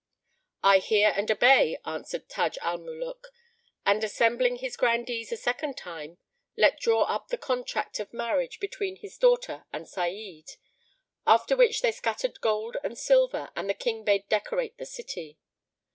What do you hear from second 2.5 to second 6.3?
al Muluk, and assembling his Grandees a second time,